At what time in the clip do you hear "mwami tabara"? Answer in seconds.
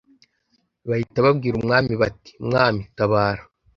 2.47-3.43